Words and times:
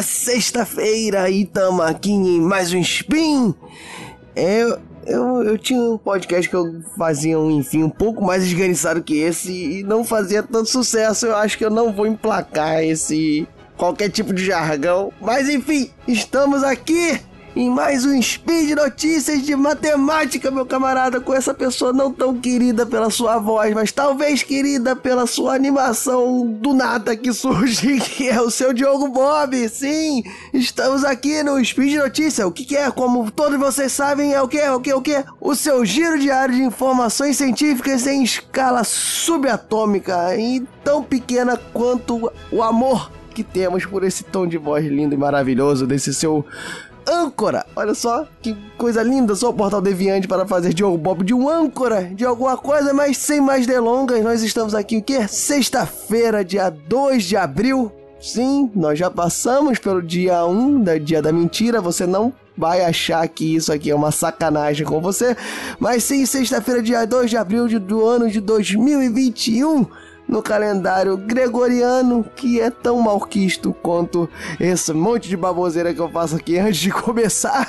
é 0.00 0.02
sexta-feira 0.02 1.26
tamo 1.52 1.82
aqui 1.82 2.10
em 2.10 2.40
mais 2.40 2.72
um 2.72 2.78
Spin. 2.78 3.54
Eu, 4.34 4.78
eu, 5.06 5.42
eu 5.42 5.58
tinha 5.58 5.78
um 5.78 5.98
podcast 5.98 6.48
que 6.48 6.56
eu 6.56 6.80
fazia 6.96 7.38
um, 7.38 7.50
enfim, 7.50 7.82
um 7.82 7.90
pouco 7.90 8.24
mais 8.24 8.42
esganiçado 8.42 9.02
que 9.02 9.18
esse 9.18 9.52
e 9.52 9.82
não 9.82 10.02
fazia 10.02 10.42
tanto 10.42 10.70
sucesso. 10.70 11.26
Eu 11.26 11.36
acho 11.36 11.58
que 11.58 11.64
eu 11.66 11.70
não 11.70 11.92
vou 11.92 12.06
emplacar 12.06 12.82
esse 12.82 13.46
qualquer 13.76 14.08
tipo 14.08 14.32
de 14.32 14.42
jargão. 14.42 15.12
Mas 15.20 15.50
enfim, 15.50 15.90
estamos 16.08 16.62
aqui 16.62 17.20
em 17.54 17.68
mais 17.68 18.04
um 18.04 18.20
Speed 18.20 18.70
Notícias 18.76 19.42
de 19.42 19.56
Matemática, 19.56 20.50
meu 20.50 20.64
camarada, 20.64 21.20
com 21.20 21.34
essa 21.34 21.52
pessoa 21.52 21.92
não 21.92 22.12
tão 22.12 22.38
querida 22.38 22.86
pela 22.86 23.10
sua 23.10 23.38
voz, 23.38 23.74
mas 23.74 23.90
talvez 23.90 24.42
querida 24.42 24.94
pela 24.94 25.26
sua 25.26 25.54
animação 25.54 26.46
do 26.46 26.72
nada 26.72 27.16
que 27.16 27.32
surge, 27.32 27.98
que 28.00 28.28
é 28.28 28.40
o 28.40 28.50
seu 28.50 28.72
Diogo 28.72 29.08
Bob. 29.08 29.68
Sim, 29.68 30.22
estamos 30.54 31.04
aqui 31.04 31.42
no 31.42 31.62
Speed 31.64 31.96
Notícias. 31.96 32.46
O 32.46 32.52
que, 32.52 32.64
que, 32.64 32.76
é? 32.76 32.90
Como 32.90 33.30
todos 33.30 33.58
vocês 33.58 33.92
sabem, 33.92 34.32
é 34.32 34.40
o 34.40 34.48
que? 34.48 34.58
É 34.58 34.72
o 34.72 34.80
que? 34.80 34.92
O 34.92 35.02
que? 35.02 35.24
O 35.40 35.54
seu 35.54 35.84
giro 35.84 36.18
diário 36.18 36.54
de 36.54 36.62
informações 36.62 37.36
científicas 37.36 38.06
em 38.06 38.22
escala 38.22 38.84
subatômica 38.84 40.36
e 40.36 40.60
tão 40.84 41.02
pequena 41.02 41.56
quanto 41.72 42.32
o 42.52 42.62
amor 42.62 43.10
que 43.34 43.42
temos 43.42 43.86
por 43.86 44.04
esse 44.04 44.24
tom 44.24 44.46
de 44.46 44.58
voz 44.58 44.84
lindo 44.84 45.14
e 45.14 45.18
maravilhoso 45.18 45.86
desse 45.86 46.12
seu 46.12 46.44
âncora. 47.06 47.64
Olha 47.74 47.94
só 47.94 48.26
que 48.42 48.56
coisa 48.76 49.02
linda, 49.02 49.34
só 49.34 49.50
o 49.50 49.54
Portal 49.54 49.80
Deviante 49.80 50.28
para 50.28 50.46
fazer 50.46 50.74
Diogo 50.74 50.98
Bob 50.98 51.24
de 51.24 51.34
um 51.34 51.48
âncora, 51.48 52.04
de 52.04 52.24
alguma 52.24 52.56
coisa, 52.56 52.92
mas 52.92 53.16
sem 53.16 53.40
mais 53.40 53.66
delongas, 53.66 54.22
nós 54.22 54.42
estamos 54.42 54.74
aqui 54.74 54.98
o 54.98 55.02
que? 55.02 55.26
Sexta-feira, 55.28 56.44
dia 56.44 56.70
2 56.70 57.24
de 57.24 57.36
abril. 57.36 57.92
Sim, 58.20 58.70
nós 58.74 58.98
já 58.98 59.10
passamos 59.10 59.78
pelo 59.78 60.02
dia 60.02 60.44
1 60.44 60.82
da 60.82 60.98
dia 60.98 61.22
da 61.22 61.32
mentira, 61.32 61.80
você 61.80 62.06
não 62.06 62.32
vai 62.56 62.84
achar 62.84 63.26
que 63.26 63.56
isso 63.56 63.72
aqui 63.72 63.90
é 63.90 63.94
uma 63.94 64.10
sacanagem 64.10 64.86
com 64.86 65.00
você, 65.00 65.34
mas 65.78 66.04
sim, 66.04 66.26
sexta-feira, 66.26 66.82
dia 66.82 67.06
2 67.06 67.30
de 67.30 67.36
abril 67.38 67.66
do 67.80 68.04
ano 68.04 68.28
de 68.28 68.38
2021 68.40 69.86
no 70.30 70.40
calendário 70.40 71.16
gregoriano 71.16 72.24
que 72.36 72.60
é 72.60 72.70
tão 72.70 73.00
malquisto 73.00 73.74
quanto 73.82 74.30
esse 74.60 74.92
monte 74.92 75.28
de 75.28 75.36
baboseira 75.36 75.92
que 75.92 76.00
eu 76.00 76.08
faço 76.08 76.36
aqui 76.36 76.56
antes 76.56 76.80
de 76.80 76.90
começar. 76.94 77.68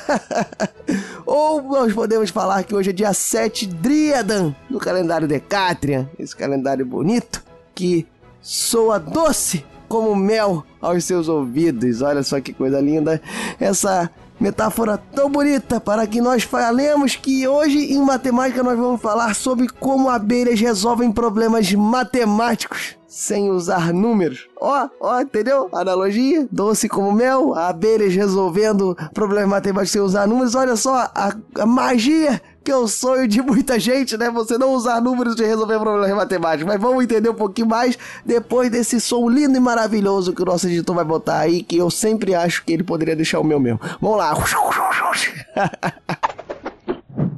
Ou 1.25 1.63
nós 1.63 1.91
podemos 1.91 2.29
falar 2.29 2.63
que 2.63 2.75
hoje 2.75 2.91
é 2.91 2.93
dia 2.93 3.13
7 3.13 3.65
Driadan 3.65 4.53
no 4.69 4.77
calendário 4.77 5.27
Decatrian, 5.27 6.07
esse 6.19 6.35
calendário 6.35 6.85
bonito 6.85 7.43
que 7.73 8.05
soa 8.39 8.99
doce 8.99 9.65
como 9.89 10.15
mel 10.15 10.63
aos 10.79 11.03
seus 11.03 11.27
ouvidos. 11.27 12.03
Olha 12.03 12.21
só 12.21 12.39
que 12.39 12.53
coisa 12.53 12.79
linda 12.79 13.19
essa 13.59 14.09
Metáfora 14.41 14.97
tão 14.97 15.29
bonita 15.29 15.79
para 15.79 16.07
que 16.07 16.19
nós 16.19 16.41
falemos 16.41 17.15
que 17.15 17.47
hoje 17.47 17.93
em 17.93 18.01
matemática 18.01 18.63
nós 18.63 18.75
vamos 18.75 18.99
falar 18.99 19.35
sobre 19.35 19.67
como 19.67 20.09
abelhas 20.09 20.59
resolvem 20.59 21.11
problemas 21.11 21.71
matemáticos 21.71 22.95
sem 23.07 23.51
usar 23.51 23.93
números. 23.93 24.47
Ó, 24.59 24.89
ó, 24.99 25.21
entendeu? 25.21 25.69
Analogia, 25.71 26.47
doce 26.51 26.89
como 26.89 27.11
mel, 27.11 27.53
abelhas 27.53 28.15
resolvendo 28.15 28.97
problemas 29.13 29.49
matemáticos 29.49 29.91
sem 29.91 30.01
usar 30.01 30.27
números. 30.27 30.55
Olha 30.55 30.75
só 30.75 31.11
a, 31.13 31.35
a 31.59 31.65
magia 31.67 32.41
que 32.63 32.71
é 32.71 32.75
o 32.75 32.87
sonho 32.87 33.27
de 33.27 33.41
muita 33.41 33.79
gente, 33.79 34.15
né? 34.17 34.29
Você 34.29 34.57
não 34.57 34.73
usar 34.73 35.01
números 35.01 35.35
de 35.35 35.43
resolver 35.43 35.79
problemas 35.79 36.15
matemáticos. 36.15 36.67
Mas 36.71 36.79
vamos 36.79 37.03
entender 37.03 37.29
um 37.29 37.35
pouquinho 37.35 37.67
mais 37.67 37.97
depois 38.25 38.69
desse 38.69 39.01
som 39.01 39.27
lindo 39.29 39.57
e 39.57 39.59
maravilhoso 39.59 40.33
que 40.33 40.41
o 40.41 40.45
nosso 40.45 40.67
editor 40.67 40.95
vai 40.95 41.05
botar 41.05 41.39
aí, 41.39 41.63
que 41.63 41.77
eu 41.77 41.89
sempre 41.89 42.35
acho 42.35 42.63
que 42.63 42.73
ele 42.73 42.83
poderia 42.83 43.15
deixar 43.15 43.39
o 43.39 43.43
meu 43.43 43.59
mesmo. 43.59 43.79
Vamos 43.99 44.17
lá. 44.17 44.33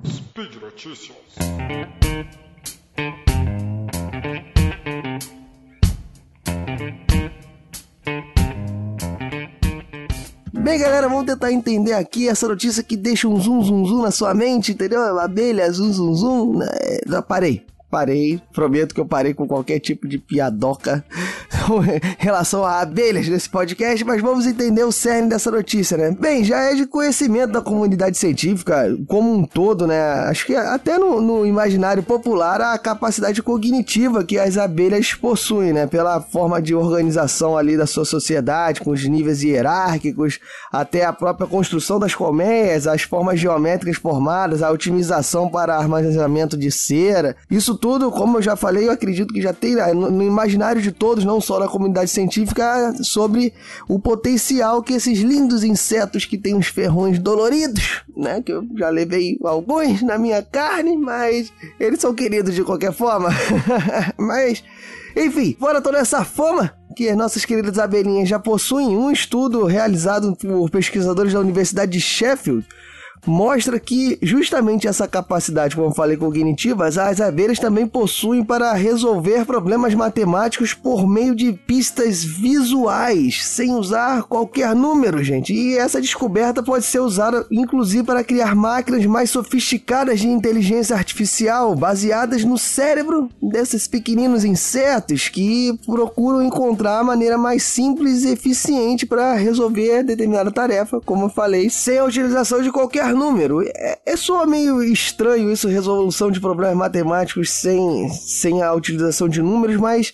Speed 0.05 0.55
Notícias. 0.61 1.23
Bem, 10.63 10.79
galera, 10.79 11.09
vamos 11.09 11.25
tentar 11.25 11.51
entender 11.51 11.91
aqui 11.91 12.29
essa 12.29 12.47
notícia 12.47 12.81
que 12.81 12.95
deixa 12.95 13.27
um 13.27 13.37
zum 13.37 13.61
zum 13.61 13.85
zum 13.85 14.01
na 14.01 14.11
sua 14.11 14.33
mente, 14.33 14.71
entendeu? 14.71 15.19
Abelha, 15.19 15.69
zum 15.69 15.91
zum 15.91 16.15
zum. 16.15 16.57
Né? 16.59 16.67
Parei 17.27 17.65
parei, 17.93 18.41
prometo 18.51 18.95
que 18.95 18.99
eu 18.99 19.05
parei 19.05 19.35
com 19.35 19.47
qualquer 19.47 19.77
tipo 19.77 20.07
de 20.07 20.17
piadoca 20.17 21.05
relação 22.17 22.63
a 22.63 22.81
abelhas 22.81 23.27
nesse 23.27 23.49
podcast, 23.49 24.03
mas 24.03 24.21
vamos 24.21 24.45
entender 24.45 24.83
o 24.83 24.91
cerne 24.91 25.29
dessa 25.29 25.49
notícia, 25.51 25.97
né? 25.97 26.15
Bem, 26.19 26.43
já 26.43 26.59
é 26.59 26.75
de 26.75 26.85
conhecimento 26.85 27.51
da 27.51 27.61
comunidade 27.61 28.17
científica 28.17 28.85
como 29.07 29.33
um 29.33 29.45
todo, 29.45 29.87
né? 29.87 30.01
Acho 30.27 30.45
que 30.45 30.55
até 30.55 30.97
no, 30.97 31.21
no 31.21 31.45
imaginário 31.45 32.03
popular 32.03 32.61
a 32.61 32.77
capacidade 32.77 33.41
cognitiva 33.41 34.23
que 34.23 34.37
as 34.37 34.57
abelhas 34.57 35.13
possuem, 35.13 35.73
né? 35.73 35.87
Pela 35.87 36.21
forma 36.21 36.61
de 36.61 36.75
organização 36.75 37.57
ali 37.57 37.77
da 37.77 37.85
sua 37.85 38.05
sociedade, 38.05 38.81
com 38.81 38.91
os 38.91 39.03
níveis 39.05 39.43
hierárquicos, 39.43 40.39
até 40.71 41.05
a 41.05 41.13
própria 41.13 41.47
construção 41.47 41.99
das 41.99 42.15
colmeias, 42.15 42.87
as 42.87 43.03
formas 43.03 43.39
geométricas 43.39 43.97
formadas, 43.97 44.61
a 44.61 44.71
otimização 44.71 45.49
para 45.49 45.77
armazenamento 45.77 46.57
de 46.57 46.71
cera. 46.71 47.35
Isso 47.49 47.75
tudo, 47.75 48.11
como 48.11 48.37
eu 48.37 48.41
já 48.41 48.55
falei, 48.55 48.87
eu 48.87 48.91
acredito 48.91 49.33
que 49.33 49.41
já 49.41 49.53
tem 49.53 49.75
né, 49.75 49.93
no 49.93 50.23
imaginário 50.23 50.81
de 50.81 50.91
todos, 50.91 51.23
não 51.23 51.39
só 51.39 51.52
na 51.59 51.67
comunidade 51.67 52.09
científica, 52.09 52.93
sobre 53.03 53.53
o 53.87 53.99
potencial 53.99 54.81
que 54.81 54.93
esses 54.93 55.19
lindos 55.19 55.63
insetos 55.63 56.25
que 56.25 56.37
têm 56.37 56.55
os 56.55 56.67
ferrões 56.67 57.19
doloridos, 57.19 58.03
né? 58.15 58.41
Que 58.41 58.51
eu 58.51 58.65
já 58.77 58.89
levei 58.89 59.37
alguns 59.43 60.01
na 60.01 60.17
minha 60.17 60.41
carne, 60.41 60.95
mas 60.97 61.51
eles 61.79 61.99
são 61.99 62.13
queridos 62.13 62.53
de 62.55 62.63
qualquer 62.63 62.93
forma. 62.93 63.29
mas, 64.17 64.63
enfim, 65.15 65.55
fora 65.59 65.81
toda 65.81 65.97
essa 65.97 66.23
fama 66.23 66.73
que 66.95 67.09
as 67.09 67.17
nossas 67.17 67.43
queridas 67.43 67.79
abelhinhas 67.79 68.29
já 68.29 68.39
possuem, 68.39 68.95
um 68.95 69.11
estudo 69.11 69.65
realizado 69.65 70.35
por 70.35 70.69
pesquisadores 70.69 71.33
da 71.33 71.39
Universidade 71.39 71.91
de 71.91 72.01
Sheffield 72.01 72.65
mostra 73.25 73.79
que 73.79 74.17
justamente 74.21 74.87
essa 74.87 75.07
capacidade, 75.07 75.75
como 75.75 75.93
falei, 75.93 76.17
cognitiva, 76.17 76.87
as 76.87 77.21
abelhas 77.21 77.59
também 77.59 77.87
possuem 77.87 78.43
para 78.43 78.73
resolver 78.73 79.45
problemas 79.45 79.93
matemáticos 79.93 80.73
por 80.73 81.07
meio 81.07 81.35
de 81.35 81.53
pistas 81.53 82.23
visuais, 82.23 83.45
sem 83.45 83.73
usar 83.73 84.23
qualquer 84.23 84.75
número, 84.75 85.23
gente. 85.23 85.53
E 85.53 85.77
essa 85.77 86.01
descoberta 86.01 86.61
pode 86.61 86.85
ser 86.85 86.99
usada 86.99 87.45
inclusive 87.51 88.03
para 88.03 88.23
criar 88.23 88.55
máquinas 88.55 89.05
mais 89.05 89.29
sofisticadas 89.29 90.19
de 90.19 90.27
inteligência 90.27 90.95
artificial, 90.95 91.75
baseadas 91.75 92.43
no 92.43 92.57
cérebro 92.57 93.29
desses 93.41 93.87
pequeninos 93.87 94.43
insetos 94.43 95.29
que 95.29 95.77
procuram 95.85 96.41
encontrar 96.41 96.99
a 96.99 97.03
maneira 97.03 97.37
mais 97.37 97.63
simples 97.63 98.23
e 98.23 98.29
eficiente 98.29 99.05
para 99.05 99.35
resolver 99.35 100.03
determinada 100.03 100.51
tarefa, 100.51 100.99
como 101.05 101.25
eu 101.25 101.29
falei, 101.29 101.69
sem 101.69 101.97
a 101.97 102.05
utilização 102.05 102.61
de 102.61 102.71
qualquer 102.71 103.12
número. 103.13 103.61
É, 103.61 103.99
é 104.05 104.17
só 104.17 104.45
meio 104.45 104.83
estranho 104.83 105.51
isso, 105.51 105.67
resolução 105.67 106.31
de 106.31 106.39
problemas 106.39 106.77
matemáticos 106.77 107.51
sem, 107.51 108.09
sem 108.09 108.61
a 108.61 108.73
utilização 108.73 109.27
de 109.29 109.41
números, 109.41 109.77
mas 109.77 110.13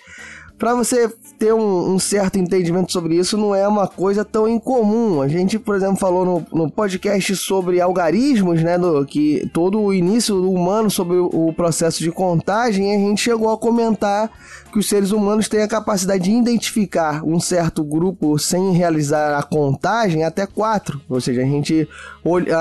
para 0.60 0.76
você 0.76 1.10
ter 1.40 1.54
um, 1.54 1.94
um, 1.94 1.98
certo 1.98 2.38
entendimento 2.38 2.92
sobre 2.92 3.16
isso 3.16 3.38
não 3.38 3.56
é 3.56 3.66
uma 3.66 3.88
coisa 3.88 4.26
tão 4.26 4.46
incomum. 4.46 5.22
A 5.22 5.28
gente, 5.30 5.58
por 5.58 5.74
exemplo, 5.74 5.96
falou 5.96 6.26
no, 6.26 6.46
no 6.52 6.70
podcast 6.70 7.34
sobre 7.38 7.80
algarismos, 7.80 8.62
né? 8.62 8.78
Do, 8.78 9.06
que 9.06 9.50
todo 9.54 9.80
o 9.80 9.94
início 9.94 10.36
humano 10.52 10.92
sobre 10.92 11.16
o, 11.16 11.28
o 11.28 11.54
processo 11.54 12.04
de 12.04 12.12
contagem, 12.12 12.94
a 12.94 12.98
gente 12.98 13.22
chegou 13.22 13.50
a 13.50 13.58
comentar 13.58 14.30
que 14.72 14.80
os 14.80 14.88
seres 14.88 15.12
humanos 15.12 15.48
têm 15.48 15.62
a 15.62 15.68
capacidade 15.68 16.24
de 16.24 16.32
identificar 16.32 17.24
um 17.24 17.40
certo 17.40 17.84
grupo 17.84 18.38
sem 18.38 18.72
realizar 18.72 19.38
a 19.38 19.44
contagem 19.44 20.24
até 20.24 20.46
quatro. 20.46 21.02
Ou 21.10 21.20
seja, 21.20 21.42
a 21.42 21.46
gente 21.46 21.88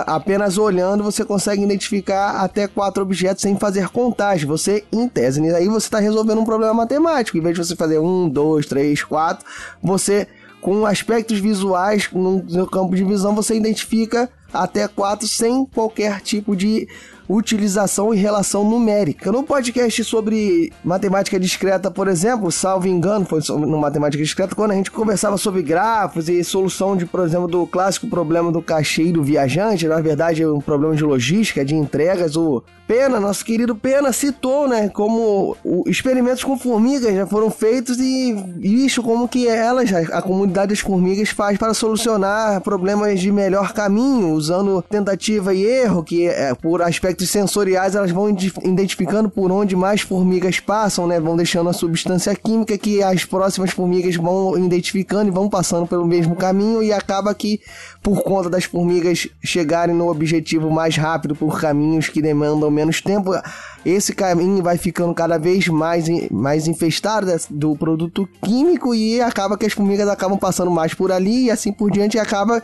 apenas 0.07 0.59
olhando 0.59 1.05
você 1.05 1.25
consegue 1.25 1.63
identificar 1.63 2.43
até 2.43 2.67
quatro 2.67 3.03
objetos 3.03 3.43
sem 3.43 3.57
fazer 3.59 3.89
contagem. 3.89 4.47
Você, 4.47 4.85
em 4.93 5.09
tese, 5.09 5.41
aí 5.55 5.69
você 5.69 5.87
está 5.87 5.99
resolvendo 5.99 6.41
um 6.41 6.45
problema 6.45 6.75
matemático. 6.75 7.37
Em 7.37 7.43
vez 7.43 7.55
de 7.55 7.65
você 7.65 7.77
fazer 7.77 7.99
um, 7.99 8.29
dois, 8.29 8.67
três, 8.67 9.03
quatro, 9.03 9.45
você 9.83 10.27
com 10.61 10.87
aspectos 10.87 11.39
visuais 11.39 12.09
no, 12.13 12.43
no 12.43 12.67
campo 12.67 12.95
de 12.97 13.05
visão 13.05 13.35
você 13.35 13.55
identifica 13.55 14.29
até 14.53 14.89
4 14.89 15.27
sem 15.29 15.65
qualquer 15.67 16.21
tipo 16.21 16.57
de 16.57 16.89
utilização 17.29 18.15
e 18.15 18.17
relação 18.17 18.69
numérica. 18.69 19.31
No 19.31 19.43
podcast 19.43 20.03
sobre 20.05 20.73
matemática 20.83 21.39
discreta, 21.39 21.91
por 21.91 22.09
exemplo, 22.09 22.51
salvo 22.51 22.89
engano, 22.89 23.27
foi 23.27 23.41
no 23.51 23.79
matemática 23.79 24.23
discreta, 24.23 24.55
quando 24.55 24.71
a 24.71 24.75
gente 24.75 24.91
conversava 24.91 25.37
sobre 25.37 25.63
grafos 25.63 26.29
e 26.29 26.43
solução 26.43 26.97
de, 26.97 27.05
por 27.05 27.21
exemplo, 27.21 27.47
do 27.47 27.67
clássico 27.67 28.07
problema 28.07 28.51
do 28.51 28.63
caixeiro 28.63 29.23
viajante, 29.23 29.87
na 29.87 30.01
verdade 30.01 30.43
é 30.43 30.49
um 30.49 30.61
problema 30.61 30.95
de 30.95 31.05
logística, 31.05 31.65
de 31.65 31.75
entregas, 31.75 32.37
o 32.37 32.63
Pena, 32.89 33.21
nosso 33.21 33.45
querido 33.45 33.77
Pena, 33.77 34.13
citou, 34.15 34.67
né, 34.67 34.89
como 34.89 35.55
experimentos 35.87 36.43
com 36.43 36.59
formigas 36.59 37.15
já 37.15 37.27
foram 37.27 37.51
feitos 37.51 37.99
e 37.99 38.35
isso 38.63 39.03
como 39.03 39.29
que 39.29 39.47
elas, 39.47 39.93
a, 39.93 40.23
comunidade 40.23 40.71
das 40.71 40.79
formigas 40.79 41.29
faz 41.29 41.59
para 41.59 41.75
solucionar 41.75 42.63
problemas 42.63 43.21
de 43.21 43.31
melhor 43.31 43.75
caminho, 43.75 44.33
usando 44.33 44.81
tentativa 44.81 45.53
e 45.53 45.67
erro, 45.67 46.03
que 46.03 46.27
é, 46.27 46.55
por 46.55 46.81
aspectos 47.19 47.31
sensoriais 47.31 47.95
elas 47.95 48.11
vão 48.11 48.29
identificando 48.31 49.29
por 49.29 49.51
onde 49.51 49.75
mais 49.75 50.01
formigas 50.01 50.61
passam, 50.61 51.07
né, 51.07 51.19
vão 51.21 51.37
deixando 51.37 51.69
a 51.69 51.73
substância 51.73 52.35
química 52.35 52.79
que 52.79 53.03
as 53.03 53.25
próximas 53.25 53.71
formigas 53.71 54.15
vão 54.17 54.57
identificando 54.57 55.29
e 55.29 55.33
vão 55.33 55.49
passando 55.49 55.87
pelo 55.87 56.07
mesmo 56.07 56.37
caminho 56.37 56.83
e 56.83 56.93
acaba 56.93 57.35
que 57.35 57.61
por 58.03 58.23
conta 58.23 58.49
das 58.49 58.65
formigas 58.65 59.27
chegarem 59.43 59.95
no 59.95 60.09
objetivo 60.09 60.71
mais 60.71 60.97
rápido 60.97 61.35
por 61.35 61.61
caminhos 61.61 62.09
que 62.09 62.23
demandam 62.23 62.71
menos 62.71 63.01
tempo, 63.01 63.33
esse 63.85 64.15
caminho 64.15 64.63
vai 64.63 64.79
ficando 64.79 65.13
cada 65.13 65.39
vez 65.39 65.67
mais, 65.69 66.07
mais 66.31 66.69
infestado 66.69 67.29
do 67.51 67.75
produto 67.77 68.29
químico 68.43 68.95
e 68.95 69.21
acaba 69.21 69.59
que 69.59 69.67
as 69.67 69.73
formigas 69.73 70.09
acabam 70.09 70.39
passando 70.39 70.71
mais 70.71 70.95
por 70.95 71.11
ali 71.11 71.47
e 71.47 71.51
assim 71.51 71.73
por 71.73 71.91
diante 71.91 72.17
e 72.17 72.21
acaba 72.21 72.63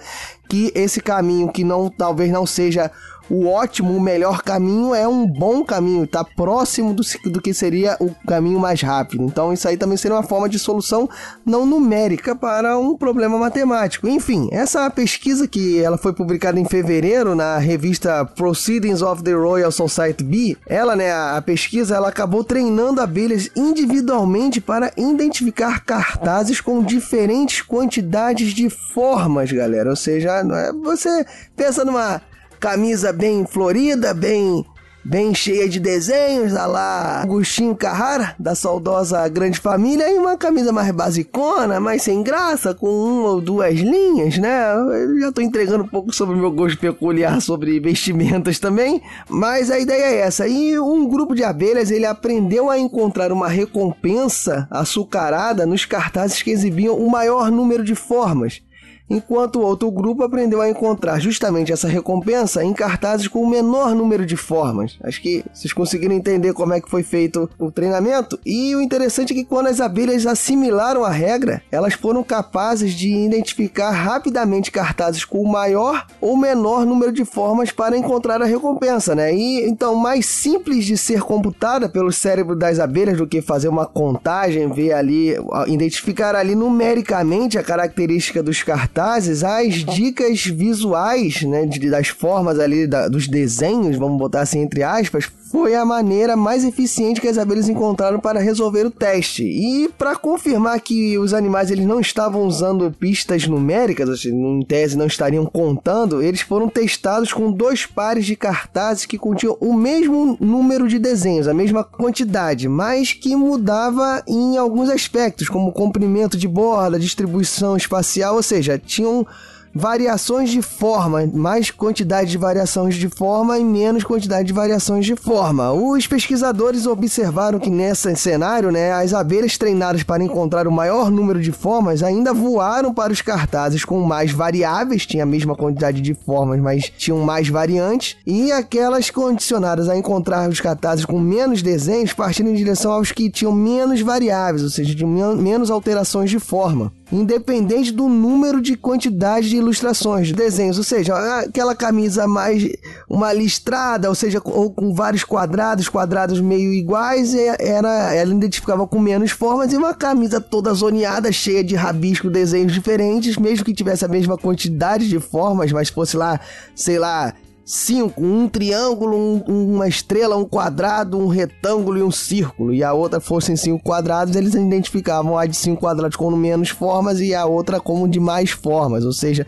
que 0.49 0.71
esse 0.75 1.01
caminho 1.01 1.49
que 1.49 1.65
não 1.65 1.89
talvez 1.89 2.31
não 2.31 2.47
seja 2.47 2.91
o 3.29 3.47
ótimo, 3.47 3.94
o 3.94 4.00
melhor 4.00 4.43
caminho 4.43 4.94
é 4.94 5.06
um 5.09 5.26
bom 5.26 5.65
caminho, 5.65 6.06
tá 6.06 6.25
próximo 6.25 6.93
do, 6.93 7.03
do 7.31 7.41
que 7.41 7.55
seria 7.55 7.97
o 8.00 8.11
caminho 8.26 8.59
mais 8.59 8.81
rápido. 8.82 9.25
Então 9.25 9.53
isso 9.53 9.67
aí 9.67 9.76
também 9.76 9.97
seria 9.97 10.17
uma 10.17 10.23
forma 10.23 10.49
de 10.49 10.59
solução 10.59 11.09
não 11.44 11.65
numérica 11.65 12.35
para 12.35 12.79
um 12.79 12.97
problema 12.97 13.38
matemático. 13.38 14.09
Enfim, 14.09 14.49
essa 14.53 14.88
pesquisa 14.91 15.49
que 15.49 15.82
ela 15.82 15.97
foi 15.97 16.12
publicada 16.12 16.59
em 16.61 16.65
fevereiro 16.65 17.35
na 17.35 17.59
revista 17.59 18.25
Proceedings 18.25 19.03
of 19.03 19.23
the 19.23 19.32
Royal 19.32 19.73
Society 19.73 20.23
B, 20.23 20.56
ela, 20.67 20.94
né, 20.94 21.12
a 21.12 21.41
pesquisa, 21.41 21.97
ela 21.97 22.09
acabou 22.09 22.44
treinando 22.44 23.00
abelhas 23.00 23.50
individualmente 23.56 24.61
para 24.61 24.93
identificar 24.97 25.85
cartazes 25.85 26.61
com 26.61 26.82
diferentes 26.82 27.62
quantidades 27.62 28.53
de 28.53 28.69
formas, 28.69 29.50
galera. 29.50 29.91
Ou 29.91 29.97
seja, 29.97 30.31
é, 30.31 30.73
você 30.73 31.25
pensa 31.56 31.85
numa 31.85 32.20
camisa 32.65 33.13
bem 33.13 33.45
florida, 33.45 34.15
bem 34.15 34.65
bem 35.05 35.35
cheia 35.35 35.69
de 35.69 35.79
desenhos, 35.79 36.57
a 36.57 36.65
lá 36.65 37.21
Agostinho 37.21 37.77
Carrara, 37.77 38.35
da 38.39 38.55
saudosa 38.55 39.29
Grande 39.29 39.61
Família, 39.61 40.11
e 40.11 40.17
uma 40.17 40.39
camisa 40.39 40.73
mais 40.73 40.91
basicona, 40.91 41.79
mais 41.79 42.03
sem 42.03 42.23
graça, 42.23 42.73
com 42.73 42.87
uma 42.89 43.29
ou 43.33 43.41
duas 43.43 43.75
linhas, 43.75 44.39
né? 44.39 44.73
Eu 44.73 45.21
já 45.21 45.31
tô 45.31 45.43
entregando 45.43 45.85
um 45.85 45.87
pouco 45.87 46.11
sobre 46.11 46.35
o 46.35 46.39
meu 46.39 46.51
gosto 46.51 46.79
peculiar 46.79 47.43
sobre 47.43 47.79
vestimentas 47.79 48.59
também, 48.59 49.03
mas 49.29 49.71
a 49.71 49.79
ideia 49.79 50.05
é 50.05 50.21
essa. 50.21 50.49
E 50.49 50.79
um 50.79 51.07
grupo 51.07 51.35
de 51.35 51.45
abelhas, 51.45 51.91
ele 51.91 52.07
aprendeu 52.07 52.71
a 52.71 52.79
encontrar 52.79 53.31
uma 53.31 53.47
recompensa 53.47 54.67
açucarada 54.71 55.67
nos 55.67 55.85
cartazes 55.85 56.41
que 56.41 56.51
exibiam 56.51 56.97
o 56.97 57.11
maior 57.11 57.51
número 57.51 57.85
de 57.85 57.95
formas 57.95 58.63
enquanto 59.09 59.56
o 59.56 59.62
outro 59.62 59.91
grupo 59.91 60.23
aprendeu 60.23 60.61
a 60.61 60.69
encontrar 60.69 61.21
justamente 61.21 61.73
essa 61.73 61.89
recompensa 61.89 62.65
em 62.65 62.73
cartazes 62.73 63.29
com 63.29 63.43
o 63.43 63.49
menor 63.49 63.95
número 63.95 64.25
de 64.25 64.37
formas. 64.37 64.99
Acho 65.03 65.21
que 65.21 65.45
vocês 65.53 65.73
conseguiram 65.73 66.15
entender 66.15 66.53
como 66.53 66.73
é 66.73 66.81
que 66.81 66.91
foi 66.91 67.03
feito 67.03 67.49
o 67.59 67.71
treinamento. 67.71 68.39
E 68.45 68.75
o 68.75 68.81
interessante 68.81 69.33
é 69.33 69.37
que 69.37 69.45
quando 69.45 69.67
as 69.69 69.81
abelhas 69.81 70.27
assimilaram 70.27 71.05
a 71.05 71.11
regra, 71.11 71.62
elas 71.71 71.95
foram 71.95 72.23
capazes 72.23 72.93
de 72.93 73.11
identificar 73.11 73.91
rapidamente 73.91 74.71
cartazes 74.71 75.25
com 75.25 75.41
o 75.41 75.51
maior 75.51 76.06
ou 76.21 76.37
menor 76.37 76.87
número 76.87 77.12
de 77.12 77.25
formas 77.25 77.71
para 77.71 77.97
encontrar 77.97 78.41
a 78.41 78.47
recompensa, 78.47 79.15
né? 79.15 79.35
E 79.35 79.69
então 79.69 79.95
mais 79.95 80.27
simples 80.27 80.85
de 80.85 80.97
ser 80.97 81.21
computada 81.23 81.89
pelo 81.89 82.12
cérebro 82.12 82.56
das 82.56 82.79
abelhas 82.79 83.19
do 83.19 83.27
que 83.27 83.43
fazer 83.43 83.69
uma 83.69 83.87
contagem, 83.87 84.71
ver 84.71 84.93
ali, 84.93 85.35
identificar 85.67 86.35
ali 86.35 86.55
numericamente 86.55 87.59
a 87.59 87.62
característica 87.62 88.43
dos 88.43 88.62
cartazes 88.62 88.94
cartazes 88.94 89.43
as 89.43 89.75
dicas 89.85 90.46
visuais, 90.46 91.43
né, 91.43 91.67
de, 91.67 91.91
das 91.91 92.08
formas 92.08 92.61
ali 92.61 92.87
da, 92.87 93.08
dos 93.08 93.26
desenhos, 93.26 93.96
vamos 93.96 94.19
botar 94.19 94.43
assim 94.43 94.61
entre 94.61 94.82
aspas, 94.82 95.29
foi 95.55 95.76
a 95.76 95.85
maneira 95.85 96.35
mais 96.35 96.64
eficiente 96.64 97.20
que 97.20 97.29
as 97.29 97.38
abelhas 97.38 97.69
encontraram 97.69 98.19
para 98.19 98.41
resolver 98.41 98.87
o 98.87 98.91
teste. 98.91 99.44
E 99.44 99.88
para 99.96 100.17
confirmar 100.17 100.81
que 100.81 101.17
os 101.17 101.32
animais 101.32 101.70
eles 101.70 101.87
não 101.87 102.00
estavam 102.00 102.43
usando 102.43 102.91
pistas 102.91 103.46
numéricas, 103.46 104.08
ou 104.08 104.17
seja, 104.17 104.35
em 104.35 104.62
tese 104.62 104.99
não 104.99 105.06
estariam 105.06 105.46
contando, 105.46 106.20
eles 106.20 106.41
foram 106.41 106.69
testados 106.69 107.32
com 107.32 107.52
dois 107.52 107.87
pares 107.87 108.26
de 108.26 108.35
cartazes 108.35 109.06
que 109.06 109.17
continham 109.17 109.56
o 109.61 109.73
mesmo 109.73 110.37
número 110.41 110.88
de 110.88 110.99
desenhos, 110.99 111.46
a 111.46 111.55
mesma 111.55 111.85
quantidade, 111.85 112.69
mas 112.69 113.12
que 113.12 113.37
mudava 113.37 114.25
em 114.26 114.56
alguns 114.56 114.91
aspectos, 114.91 115.49
como 115.49 115.70
comprimento 115.70 116.37
de 116.37 116.49
borda, 116.49 116.99
distribuição 116.99 117.76
espacial, 117.76 118.35
ou 118.35 118.43
seja, 118.43 118.82
tinham 118.85 119.27
variações 119.75 120.51
de 120.51 120.63
forma, 120.63 121.29
mais 121.33 121.71
quantidade 121.71 122.31
de 122.31 122.39
variações 122.39 122.95
de 122.95 123.09
forma 123.09 123.59
e 123.59 123.65
menos 123.65 124.05
quantidade 124.05 124.47
de 124.47 124.53
variações 124.53 125.05
de 125.05 125.17
forma. 125.17 125.73
Os 125.73 126.07
pesquisadores 126.07 126.87
observaram 126.87 127.59
que 127.59 127.69
nesse 127.69 128.15
cenário, 128.15 128.71
né, 128.71 128.93
as 128.93 129.13
abelhas 129.13 129.59
treinadas 129.59 130.05
para 130.05 130.23
encontrar 130.23 130.69
o 130.69 130.73
maior 130.73 131.11
número 131.11 131.41
de 131.41 131.51
formas 131.51 132.03
ainda 132.03 132.33
voaram 132.33 132.95
para 132.95 133.13
os 133.13 133.21
cartazes 133.21 133.85
com 133.85 134.01
mais 134.03 134.31
variáveis, 134.31 135.07
tinha 135.07 135.25
a 135.25 135.27
mesma 135.27 135.57
quantidade 135.57 136.01
de 136.01 136.15
formas, 136.15 136.61
mas 136.61 136.93
tinham 136.97 137.19
mais 137.19 137.49
variantes, 137.49 138.17
e 138.25 138.53
aquelas 138.53 139.11
condicionadas 139.11 139.89
a 139.89 139.97
encontrar 139.97 140.49
os 140.49 140.61
cartazes 140.61 141.05
com 141.05 141.19
menos 141.19 141.63
desenhos 141.63 142.13
partiram 142.13 142.51
em 142.51 142.55
direção 142.55 142.93
aos 142.93 143.11
que 143.11 143.29
tinham 143.29 143.53
menos 143.53 144.01
variáveis, 144.01 144.63
ou 144.63 144.71
seja, 144.71 144.95
de 144.95 145.05
menos 145.05 145.71
alterações 145.71 146.31
de 146.31 146.39
forma 146.39 146.93
independente 147.12 147.93
do 147.93 148.09
número 148.09 148.61
de 148.61 148.77
quantidade 148.77 149.49
de 149.49 149.56
ilustrações, 149.56 150.29
de 150.29 150.33
desenhos, 150.33 150.79
ou 150.79 150.85
seja, 150.85 151.15
aquela 151.41 151.75
camisa 151.75 152.27
mais 152.27 152.67
uma 153.09 153.33
listrada, 153.33 154.09
ou 154.09 154.15
seja, 154.15 154.41
ou 154.45 154.71
com 154.73 154.93
vários 154.95 155.25
quadrados, 155.25 155.89
quadrados 155.89 156.41
meio 156.41 156.73
iguais, 156.73 157.35
era 157.35 158.15
ela 158.15 158.35
identificava 158.35 158.87
com 158.87 158.99
menos 158.99 159.31
formas 159.31 159.73
e 159.73 159.77
uma 159.77 159.95
camisa 159.95 160.41
toda 160.41 160.73
zoneada, 160.73 161.31
cheia 161.31 161.62
de 161.62 161.75
rabisco, 161.75 162.31
desenhos 162.31 162.73
diferentes, 162.73 163.37
mesmo 163.37 163.65
que 163.65 163.75
tivesse 163.75 164.05
a 164.05 164.09
mesma 164.09 164.37
quantidade 164.37 165.09
de 165.09 165.21
formas, 165.21 165.73
mas 165.73 165.89
fosse 165.89 166.17
lá, 166.17 166.41
sei 166.75 166.99
lá, 166.99 167.35
cinco, 167.65 168.23
um 168.23 168.49
triângulo, 168.49 169.17
um, 169.17 169.75
uma 169.75 169.89
estrela, 169.89 170.37
um 170.37 170.44
quadrado, 170.44 171.19
um 171.19 171.29
retângulo 171.29 171.99
e 171.99 172.03
um 172.03 172.11
círculo, 172.11 172.75
e 172.75 172.85
a 172.85 172.93
outra 172.93 173.21
fossem 173.21 173.56
cinco 173.56 173.83
quadrados, 173.83 174.37
eles 174.37 174.55
identificavam 174.55 175.39
a 175.39 175.47
de 175.47 175.56
cinco 175.56 175.81
quadrados 175.81 176.17
com 176.17 176.31
menos 176.31 176.69
formas 176.69 177.21
e 177.21 177.35
a 177.35 177.47
outra 177.47 177.81
como 177.81 178.09
de 178.09 178.21
mais 178.21 178.51
formas, 178.51 179.05
ou 179.05 179.13
seja, 179.13 179.47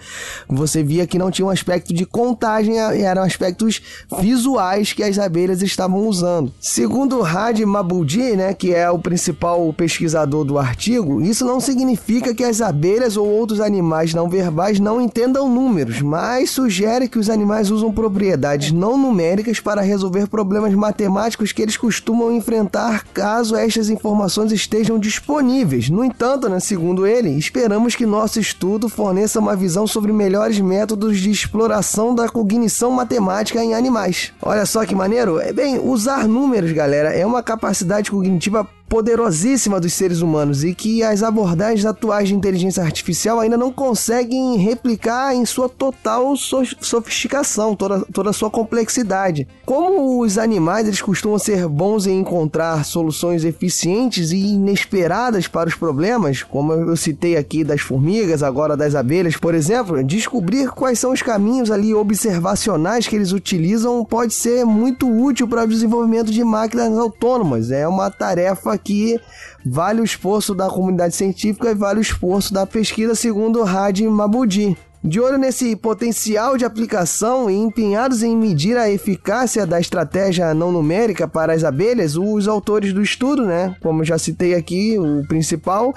você 0.49 0.83
via 0.83 1.07
que 1.07 1.19
não 1.19 1.31
tinha 1.31 1.47
um 1.47 1.51
aspecto 1.51 1.93
de 1.93 2.07
contagem, 2.07 2.79
eram 2.79 3.23
aspectos 3.23 3.83
visuais 4.21 4.93
que 4.93 5.03
as 5.03 5.19
abelhas 5.19 5.61
estavam 5.63 6.07
usando. 6.07 6.53
Segundo 6.61 7.23
Had 7.23 7.61
Mabudi, 7.65 8.37
né, 8.37 8.55
que 8.55 8.75
é 8.75 8.91
o 8.91 8.99
principal 8.99 9.73
pesquisador 9.73 10.45
do 10.45 10.59
artigo, 10.59 11.21
isso 11.21 11.45
não 11.45 11.61
significa 11.61 12.35
que 12.35 12.45
as 12.45 12.61
abelhas 12.61 13.17
ou 13.17 13.29
outros 13.29 13.61
animais 13.61 14.15
não 14.15 14.29
verbais 14.29 14.81
não 14.81 15.01
entendam 15.01 15.49
números, 15.49 16.01
mas 16.01 16.51
sugere 16.51 17.09
que 17.09 17.19
os 17.19 17.29
animais 17.29 17.71
usam 17.71 17.93
propriedades 18.07 18.71
não 18.71 18.97
numéricas 18.97 19.59
para 19.59 19.81
resolver 19.81 20.29
problemas 20.29 20.73
matemáticos 20.75 21.51
que 21.51 21.61
eles 21.61 21.77
costumam 21.77 22.33
enfrentar 22.33 23.05
caso 23.13 23.57
estas 23.57 23.91
informações 23.91 24.53
estejam 24.53 24.99
disponíveis. 24.99 25.91
No 25.91 26.05
entanto, 26.05 26.49
né, 26.49 26.61
segundo 26.61 27.07
ele, 27.07 27.31
esperamos 27.31 27.97
que 27.97 28.07
nosso 28.07 28.39
estudo 28.39 28.89
forneça 28.89 29.41
uma 29.41 29.57
visão 29.57 29.87
sobre 29.87 30.13
melhores 30.13 30.61
métodos 30.61 31.19
de 31.19 31.31
exploração 31.31 32.15
da 32.15 32.29
cognição 32.29 32.91
matemática 32.93 33.63
em 33.63 33.75
animais. 33.75 34.33
Olha 34.41 34.65
só 34.65 34.87
que 34.87 34.95
maneiro! 34.95 35.41
É 35.41 35.53
bem, 35.53 35.79
usar 35.79 36.29
números, 36.29 36.71
galera, 36.73 37.11
é 37.11 37.27
uma 37.27 37.43
capacidade 37.43 38.11
cognitiva 38.11 38.67
poderosíssima 38.89 39.81
dos 39.81 39.93
seres 39.93 40.21
humanos 40.21 40.65
e 40.65 40.75
que 40.75 41.03
as 41.03 41.23
abordagens 41.23 41.85
atuais 41.85 42.29
de 42.29 42.35
inteligência 42.35 42.83
artificial 42.83 43.41
ainda 43.41 43.57
não 43.57 43.73
conseguem 43.73 44.57
replicar 44.57 45.35
em 45.35 45.45
sua 45.45 45.69
total 45.69 46.35
sofisticação, 46.37 47.75
toda, 47.75 48.01
toda 48.13 48.31
a 48.31 48.33
sua 48.33 48.51
complexidade. 48.51 49.47
Como 49.65 50.21
os 50.21 50.39
animais 50.39 50.87
eles 50.87 51.03
costumam 51.03 51.39
ser 51.39 51.67
bons 51.69 52.07
em 52.07 52.21
encontrar 52.21 52.85
soluções 52.85 53.45
eficientes 53.45 54.31
e 54.31 54.39
inesperadas 54.39 55.49
para 55.49 55.69
os 55.69 55.75
problemas, 55.75 56.43
como 56.43 56.73
eu 56.73 56.97
citei 56.97 57.37
aqui 57.37 57.65
das 57.65 57.81
formigas, 57.81 58.43
agora 58.43 58.77
das 58.77 58.95
abelhas, 58.95 59.37
por 59.37 59.55
exemplo, 59.55 60.03
descobrir 60.05 60.71
quais 60.71 60.99
são 60.99 61.13
os 61.13 61.23
caminhos 61.23 61.71
ali 61.71 61.93
observacionais 61.93 63.07
que 63.07 63.17
eles 63.17 63.33
utilizam 63.33 64.05
pode 64.05 64.33
ser 64.33 64.65
muito 64.65 65.11
útil 65.11 65.49
para 65.49 65.65
o 65.65 65.69
desenvolvimento 65.69 66.31
de 66.31 66.45
máquinas 66.45 66.97
autônomas. 66.97 67.71
É 67.71 67.87
uma 67.87 68.11
tarefa 68.11 68.76
que 68.79 69.21
vale 69.65 70.01
o 70.01 70.05
esforço 70.05 70.55
da 70.55 70.69
comunidade 70.69 71.15
científica 71.15 71.71
e 71.71 71.75
vale 71.75 71.99
o 71.99 72.03
esforço 72.03 72.53
da 72.53 72.67
pesquisa, 72.67 73.15
segundo 73.15 73.63
Hadi 73.63 74.07
Mabudi. 74.07 74.77
De 75.05 75.21
olho 75.21 75.39
nesse 75.39 75.77
potencial 75.77 76.57
de 76.57 76.65
aplicação 76.65 77.49
e 77.49 77.55
empenhados 77.55 78.25
em 78.25 78.37
medir 78.37 78.77
a 78.77 78.91
eficácia 78.91 79.65
da 79.65 79.79
estratégia 79.79 80.53
não 80.53 80.73
numérica 80.73 81.29
para 81.29 81.53
as 81.53 81.63
abelhas, 81.63 82.17
os 82.17 82.49
autores 82.49 82.93
do 82.93 83.01
estudo, 83.01 83.47
né, 83.47 83.77
como 83.81 84.05
já 84.05 84.19
citei 84.19 84.55
aqui, 84.55 84.99
o 84.99 85.25
principal, 85.29 85.95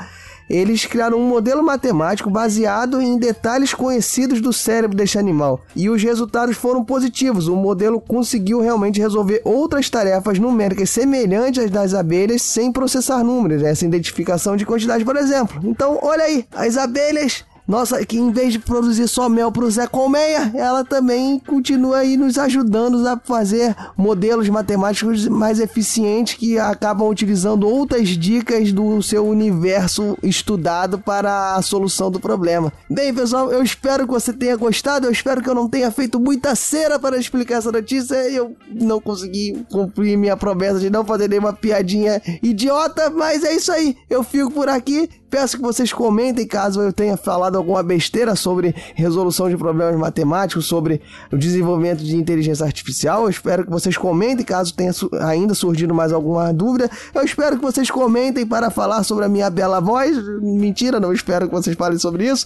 eles 0.50 0.86
criaram 0.86 1.20
um 1.20 1.28
modelo 1.28 1.64
matemático 1.64 2.30
baseado 2.30 3.02
em 3.02 3.18
detalhes 3.18 3.74
conhecidos 3.74 4.42
do 4.42 4.52
cérebro 4.52 4.98
deste 4.98 5.20
animal. 5.20 5.62
E 5.76 5.90
os 5.90 6.02
resultados 6.02 6.56
foram 6.56 6.84
positivos. 6.84 7.48
O 7.48 7.56
modelo 7.56 8.00
conseguiu 8.00 8.60
realmente 8.60 9.00
resolver 9.00 9.42
outras 9.44 9.90
tarefas 9.90 10.40
numéricas 10.40 10.90
semelhantes 10.90 11.66
às 11.66 11.72
das 11.72 11.94
abelhas 11.94 12.42
sem 12.42 12.72
processar 12.72 13.24
números, 13.24 13.64
essa 13.64 13.86
identificação 13.86 14.56
de 14.56 14.66
quantidade, 14.66 15.06
por 15.06 15.16
exemplo. 15.16 15.62
Então, 15.64 16.00
olha 16.02 16.24
aí, 16.24 16.46
as 16.54 16.78
abelhas 16.78 17.46
nossa, 17.70 18.04
que 18.04 18.18
em 18.18 18.32
vez 18.32 18.52
de 18.52 18.58
produzir 18.58 19.08
só 19.08 19.30
mel 19.30 19.52
para 19.52 19.64
o 19.64 19.70
Zé 19.70 19.86
Colmeia, 19.86 20.52
ela 20.56 20.84
também 20.84 21.38
continua 21.38 22.00
aí 22.00 22.18
nos 22.18 22.36
ajudando 22.40 23.08
a 23.08 23.16
fazer 23.16 23.76
modelos 23.96 24.50
matemáticos 24.50 25.28
mais 25.28 25.60
eficientes 25.60 26.34
que 26.34 26.58
acabam 26.58 27.08
utilizando 27.08 27.70
outras 27.70 28.08
dicas 28.10 28.72
do 28.72 29.04
seu 29.04 29.24
universo 29.28 30.18
estudado 30.24 30.98
para 30.98 31.54
a 31.54 31.62
solução 31.62 32.10
do 32.10 32.20
problema. 32.20 32.74
Bem, 32.90 33.14
pessoal, 33.14 33.52
eu 33.52 33.62
espero 33.62 34.08
que 34.08 34.14
você 34.14 34.34
tenha 34.34 34.56
gostado, 34.56 35.06
eu 35.06 35.12
espero 35.12 35.40
que 35.40 35.50
eu 35.50 35.54
não 35.54 35.70
tenha 35.70 35.92
feito 35.92 36.20
muita 36.20 36.56
cera 36.56 36.98
para 36.98 37.20
explicar 37.20 37.58
essa 37.58 37.72
notícia. 37.72 38.16
Eu 38.32 38.56
não 38.74 39.00
consegui 39.00 39.64
cumprir 39.72 40.18
minha 40.18 40.36
promessa 40.36 40.80
de 40.80 40.90
não 40.90 41.06
fazer 41.06 41.30
nenhuma 41.30 41.54
piadinha 41.54 42.20
idiota, 42.42 43.12
mas 43.12 43.44
é 43.44 43.54
isso 43.54 43.72
aí. 43.72 43.96
Eu 44.10 44.24
fico 44.24 44.50
por 44.50 44.68
aqui. 44.68 45.08
Peço 45.30 45.58
que 45.58 45.64
vocês 45.64 45.94
comentem 45.94 46.48
caso 46.48 46.82
eu 46.82 46.92
tenha 46.92 47.16
falado 47.16 47.56
alguma 47.56 47.84
besteira 47.84 48.36
sobre 48.36 48.74
resolução 48.96 49.50
de 49.50 49.56
problemas 49.56 49.96
matemáticos, 49.96 50.66
sobre 50.66 51.02
o 51.32 51.38
desenvolvimento 51.38 52.04
de 52.04 52.16
inteligência 52.16 52.66
artificial. 52.66 53.24
Eu 53.24 53.30
espero 53.30 53.64
que 53.64 53.70
vocês 53.70 53.96
comentem 53.96 54.44
caso 54.44 54.74
tenha 54.74 54.92
ainda 55.22 55.54
surgido 55.54 55.94
mais 55.94 56.12
alguma 56.12 56.52
dúvida. 56.52 56.90
Eu 57.14 57.24
espero 57.24 57.58
que 57.58 57.62
vocês 57.62 57.92
comentem 57.92 58.46
para 58.46 58.72
falar 58.72 59.04
sobre 59.04 59.26
a 59.26 59.30
minha 59.30 59.50
bela 59.50 59.80
voz. 59.80 60.18
Mentira, 60.42 61.00
não 61.00 61.14
espero 61.14 61.48
que 61.48 61.54
vocês 61.54 61.76
falem 61.76 62.00
sobre 62.00 62.28
isso. 62.28 62.46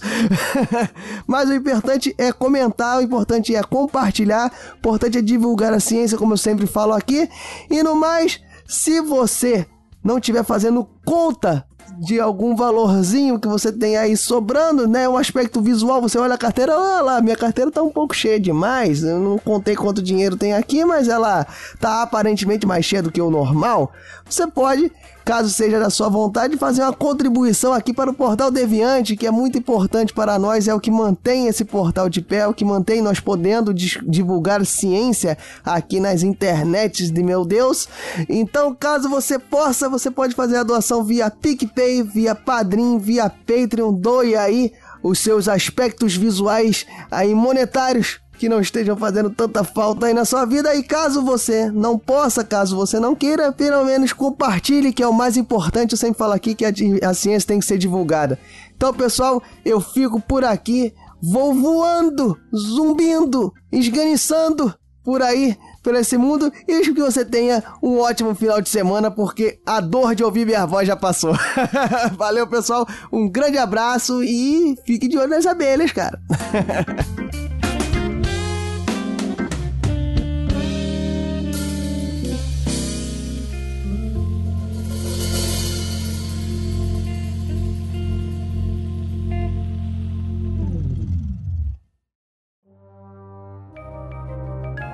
Mas 1.26 1.48
o 1.48 1.54
importante 1.54 2.14
é 2.18 2.32
comentar, 2.32 2.98
o 2.98 3.02
importante 3.02 3.54
é 3.54 3.62
compartilhar, 3.62 4.52
o 4.74 4.78
importante 4.78 5.18
é 5.18 5.22
divulgar 5.22 5.72
a 5.72 5.80
ciência, 5.80 6.18
como 6.18 6.34
eu 6.34 6.38
sempre 6.38 6.66
falo 6.66 6.92
aqui. 6.92 7.28
E 7.70 7.82
no 7.82 7.94
mais, 7.94 8.40
se 8.66 9.00
você 9.00 9.66
não 10.02 10.18
estiver 10.18 10.44
fazendo 10.44 10.86
conta 11.04 11.64
de 11.98 12.20
algum 12.20 12.54
valorzinho 12.54 13.38
que 13.38 13.48
você 13.48 13.72
tem 13.72 13.96
aí 13.96 14.16
sobrando, 14.16 14.86
né? 14.86 15.08
Um 15.08 15.16
aspecto 15.16 15.60
visual, 15.60 16.00
você 16.00 16.18
olha 16.18 16.34
a 16.34 16.38
carteira, 16.38 16.78
olha 16.78 17.02
lá, 17.02 17.20
minha 17.20 17.36
carteira 17.36 17.70
tá 17.70 17.82
um 17.82 17.90
pouco 17.90 18.14
cheia 18.14 18.38
demais. 18.38 19.02
Eu 19.02 19.18
não 19.18 19.38
contei 19.38 19.76
quanto 19.76 20.02
dinheiro 20.02 20.36
tem 20.36 20.54
aqui, 20.54 20.84
mas 20.84 21.08
ela 21.08 21.46
tá 21.80 22.02
aparentemente 22.02 22.66
mais 22.66 22.84
cheia 22.84 23.02
do 23.02 23.10
que 23.10 23.20
o 23.20 23.30
normal. 23.30 23.92
Você 24.28 24.46
pode 24.46 24.90
caso 25.24 25.48
seja 25.48 25.78
da 25.80 25.88
sua 25.88 26.08
vontade, 26.08 26.56
fazer 26.56 26.82
uma 26.82 26.92
contribuição 26.92 27.72
aqui 27.72 27.92
para 27.92 28.10
o 28.10 28.14
Portal 28.14 28.50
Deviante, 28.50 29.16
que 29.16 29.26
é 29.26 29.30
muito 29.30 29.56
importante 29.56 30.12
para 30.12 30.38
nós, 30.38 30.68
é 30.68 30.74
o 30.74 30.80
que 30.80 30.90
mantém 30.90 31.46
esse 31.48 31.64
portal 31.64 32.08
de 32.08 32.20
pé, 32.20 32.38
é 32.38 32.46
o 32.46 32.54
que 32.54 32.64
mantém 32.64 33.00
nós 33.00 33.20
podendo 33.20 33.72
divulgar 33.72 34.64
ciência 34.66 35.38
aqui 35.64 35.98
nas 35.98 36.22
internets 36.22 37.10
de 37.10 37.22
meu 37.22 37.44
Deus. 37.44 37.88
Então, 38.28 38.74
caso 38.74 39.08
você 39.08 39.38
possa, 39.38 39.88
você 39.88 40.10
pode 40.10 40.34
fazer 40.34 40.56
a 40.56 40.62
doação 40.62 41.02
via 41.02 41.30
PicPay, 41.30 42.02
via 42.02 42.34
Padrim, 42.34 42.98
via 42.98 43.30
Patreon, 43.30 43.92
doe 43.92 44.36
aí 44.36 44.72
os 45.02 45.18
seus 45.18 45.48
aspectos 45.48 46.16
visuais 46.16 46.86
aí 47.10 47.34
monetários 47.34 48.23
que 48.38 48.48
não 48.48 48.60
estejam 48.60 48.96
fazendo 48.96 49.30
tanta 49.30 49.64
falta 49.64 50.06
aí 50.06 50.14
na 50.14 50.24
sua 50.24 50.44
vida. 50.44 50.74
E 50.74 50.82
caso 50.82 51.22
você 51.22 51.70
não 51.70 51.98
possa, 51.98 52.44
caso 52.44 52.76
você 52.76 52.98
não 52.98 53.14
queira, 53.14 53.52
pelo 53.52 53.84
menos 53.84 54.12
compartilhe, 54.12 54.92
que 54.92 55.02
é 55.02 55.08
o 55.08 55.12
mais 55.12 55.36
importante. 55.36 55.92
Eu 55.92 55.98
sempre 55.98 56.18
falo 56.18 56.32
aqui 56.32 56.54
que 56.54 56.64
a, 56.64 56.72
a 57.08 57.14
ciência 57.14 57.48
tem 57.48 57.60
que 57.60 57.66
ser 57.66 57.78
divulgada. 57.78 58.38
Então, 58.76 58.92
pessoal, 58.92 59.42
eu 59.64 59.80
fico 59.80 60.20
por 60.20 60.44
aqui. 60.44 60.92
Vou 61.22 61.54
voando, 61.54 62.36
zumbindo, 62.54 63.50
esganiçando 63.72 64.74
por 65.02 65.22
aí, 65.22 65.56
por 65.82 65.94
esse 65.94 66.16
mundo. 66.16 66.52
E 66.66 66.80
que 66.80 67.00
você 67.00 67.24
tenha 67.24 67.62
um 67.82 67.98
ótimo 67.98 68.34
final 68.34 68.60
de 68.60 68.68
semana, 68.68 69.10
porque 69.10 69.60
a 69.64 69.80
dor 69.80 70.14
de 70.14 70.24
ouvir 70.24 70.44
minha 70.44 70.66
voz 70.66 70.86
já 70.86 70.96
passou. 70.96 71.34
Valeu, 72.16 72.46
pessoal. 72.46 72.86
Um 73.12 73.28
grande 73.28 73.58
abraço 73.58 74.22
e 74.22 74.76
fique 74.84 75.08
de 75.08 75.16
olho 75.16 75.30
nas 75.30 75.46
abelhas, 75.46 75.92
cara. 75.92 76.20